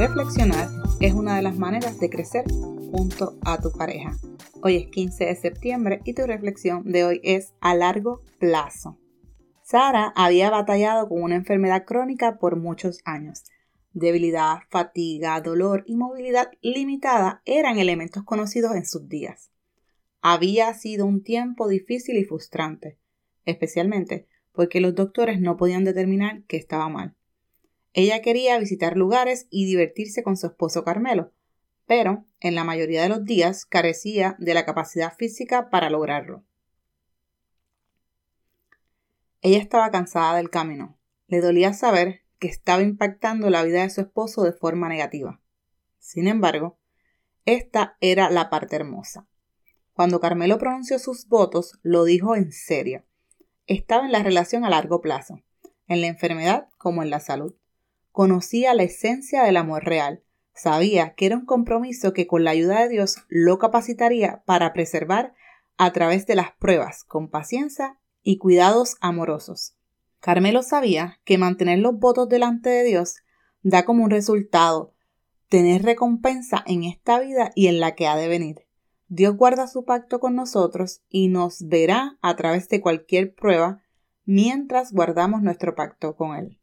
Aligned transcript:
reflexionar 0.00 0.70
es 1.00 1.12
una 1.12 1.36
de 1.36 1.42
las 1.42 1.58
maneras 1.58 2.00
de 2.00 2.08
crecer 2.08 2.46
junto 2.50 3.38
a 3.44 3.60
tu 3.60 3.70
pareja. 3.70 4.16
Hoy 4.62 4.76
es 4.76 4.86
15 4.86 5.26
de 5.26 5.36
septiembre 5.36 6.00
y 6.06 6.14
tu 6.14 6.22
reflexión 6.22 6.90
de 6.90 7.04
hoy 7.04 7.20
es 7.22 7.52
a 7.60 7.74
largo 7.74 8.22
plazo. 8.38 8.98
Sara 9.62 10.10
había 10.16 10.48
batallado 10.48 11.06
con 11.06 11.22
una 11.22 11.34
enfermedad 11.34 11.84
crónica 11.84 12.38
por 12.38 12.56
muchos 12.56 13.00
años. 13.04 13.44
Debilidad, 13.92 14.60
fatiga, 14.70 15.38
dolor 15.42 15.84
y 15.86 15.96
movilidad 15.96 16.50
limitada 16.62 17.42
eran 17.44 17.78
elementos 17.78 18.24
conocidos 18.24 18.76
en 18.76 18.86
sus 18.86 19.06
días. 19.06 19.50
Había 20.22 20.72
sido 20.72 21.04
un 21.04 21.22
tiempo 21.22 21.68
difícil 21.68 22.16
y 22.16 22.24
frustrante, 22.24 22.98
especialmente 23.44 24.28
porque 24.52 24.80
los 24.80 24.94
doctores 24.94 25.42
no 25.42 25.58
podían 25.58 25.84
determinar 25.84 26.42
qué 26.48 26.56
estaba 26.56 26.88
mal. 26.88 27.16
Ella 27.92 28.22
quería 28.22 28.58
visitar 28.58 28.96
lugares 28.96 29.46
y 29.50 29.66
divertirse 29.66 30.22
con 30.22 30.36
su 30.36 30.46
esposo 30.46 30.84
Carmelo, 30.84 31.32
pero 31.86 32.24
en 32.38 32.54
la 32.54 32.64
mayoría 32.64 33.02
de 33.02 33.08
los 33.08 33.24
días 33.24 33.64
carecía 33.64 34.36
de 34.38 34.54
la 34.54 34.64
capacidad 34.64 35.12
física 35.16 35.70
para 35.70 35.90
lograrlo. 35.90 36.44
Ella 39.42 39.58
estaba 39.58 39.90
cansada 39.90 40.36
del 40.36 40.50
camino. 40.50 40.98
Le 41.26 41.40
dolía 41.40 41.72
saber 41.72 42.22
que 42.38 42.48
estaba 42.48 42.82
impactando 42.82 43.50
la 43.50 43.62
vida 43.62 43.82
de 43.82 43.90
su 43.90 44.02
esposo 44.02 44.42
de 44.42 44.52
forma 44.52 44.88
negativa. 44.88 45.40
Sin 45.98 46.28
embargo, 46.28 46.78
esta 47.44 47.96
era 48.00 48.30
la 48.30 48.50
parte 48.50 48.76
hermosa. 48.76 49.26
Cuando 49.92 50.20
Carmelo 50.20 50.58
pronunció 50.58 50.98
sus 50.98 51.26
votos, 51.26 51.78
lo 51.82 52.04
dijo 52.04 52.36
en 52.36 52.52
serio. 52.52 53.04
Estaba 53.66 54.06
en 54.06 54.12
la 54.12 54.22
relación 54.22 54.64
a 54.64 54.70
largo 54.70 55.00
plazo, 55.00 55.40
en 55.86 56.00
la 56.00 56.06
enfermedad 56.06 56.68
como 56.78 57.02
en 57.02 57.10
la 57.10 57.20
salud. 57.20 57.54
Conocía 58.12 58.74
la 58.74 58.82
esencia 58.82 59.42
del 59.44 59.56
amor 59.56 59.84
real. 59.84 60.22
Sabía 60.52 61.14
que 61.14 61.26
era 61.26 61.36
un 61.36 61.46
compromiso 61.46 62.12
que 62.12 62.26
con 62.26 62.44
la 62.44 62.50
ayuda 62.50 62.82
de 62.82 62.88
Dios 62.88 63.16
lo 63.28 63.58
capacitaría 63.58 64.42
para 64.44 64.72
preservar 64.72 65.34
a 65.76 65.92
través 65.92 66.26
de 66.26 66.34
las 66.34 66.52
pruebas 66.52 67.04
con 67.04 67.28
paciencia 67.28 67.98
y 68.22 68.38
cuidados 68.38 68.96
amorosos. 69.00 69.74
Carmelo 70.20 70.62
sabía 70.62 71.18
que 71.24 71.38
mantener 71.38 71.78
los 71.78 71.98
votos 71.98 72.28
delante 72.28 72.68
de 72.68 72.84
Dios 72.84 73.16
da 73.62 73.84
como 73.84 74.04
un 74.04 74.10
resultado 74.10 74.94
tener 75.48 75.82
recompensa 75.82 76.62
en 76.66 76.84
esta 76.84 77.18
vida 77.18 77.50
y 77.54 77.66
en 77.66 77.80
la 77.80 77.94
que 77.94 78.06
ha 78.06 78.16
de 78.16 78.28
venir. 78.28 78.66
Dios 79.08 79.36
guarda 79.36 79.66
su 79.66 79.84
pacto 79.84 80.20
con 80.20 80.36
nosotros 80.36 81.02
y 81.08 81.28
nos 81.28 81.66
verá 81.66 82.18
a 82.22 82.36
través 82.36 82.68
de 82.68 82.80
cualquier 82.80 83.34
prueba 83.34 83.82
mientras 84.24 84.92
guardamos 84.92 85.42
nuestro 85.42 85.74
pacto 85.74 86.14
con 86.14 86.36
Él. 86.36 86.59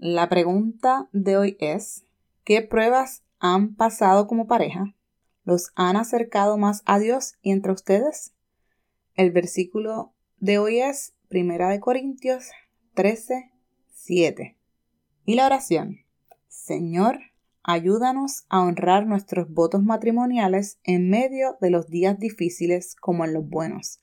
La 0.00 0.28
pregunta 0.28 1.08
de 1.10 1.36
hoy 1.36 1.56
es, 1.58 2.04
¿qué 2.44 2.62
pruebas 2.62 3.24
han 3.40 3.74
pasado 3.74 4.28
como 4.28 4.46
pareja? 4.46 4.94
¿Los 5.42 5.72
han 5.74 5.96
acercado 5.96 6.56
más 6.56 6.84
a 6.86 7.00
Dios 7.00 7.34
y 7.42 7.50
entre 7.50 7.72
ustedes? 7.72 8.32
El 9.14 9.32
versículo 9.32 10.14
de 10.36 10.58
hoy 10.58 10.78
es 10.78 11.14
Primera 11.26 11.68
de 11.68 11.80
Corintios 11.80 12.44
13, 12.94 13.50
7. 13.92 14.56
Y 15.24 15.34
la 15.34 15.46
oración. 15.46 15.98
Señor, 16.46 17.18
ayúdanos 17.64 18.44
a 18.48 18.60
honrar 18.60 19.04
nuestros 19.04 19.52
votos 19.52 19.82
matrimoniales 19.82 20.78
en 20.84 21.10
medio 21.10 21.56
de 21.60 21.70
los 21.70 21.88
días 21.88 22.20
difíciles 22.20 22.94
como 22.94 23.24
en 23.24 23.34
los 23.34 23.48
buenos. 23.48 23.98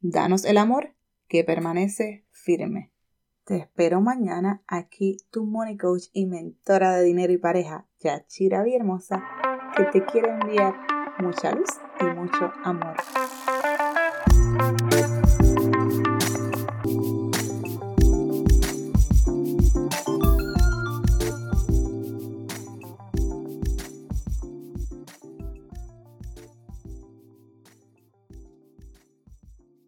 Danos 0.00 0.46
el 0.46 0.56
amor 0.56 0.94
que 1.28 1.44
permanece 1.44 2.24
firme. 2.30 2.95
Te 3.46 3.58
espero 3.58 4.00
mañana 4.00 4.60
aquí 4.66 5.18
tu 5.30 5.44
money 5.44 5.76
coach 5.76 6.06
y 6.12 6.26
mentora 6.26 6.96
de 6.96 7.04
dinero 7.04 7.32
y 7.32 7.38
pareja, 7.38 7.86
Yachira 8.00 8.64
Hermosa, 8.66 9.22
que 9.76 9.84
te 9.84 10.04
quiere 10.04 10.32
enviar 10.32 10.74
mucha 11.20 11.52
luz 11.52 11.70
y 12.00 12.04
mucho 12.06 12.50
amor. 12.64 12.96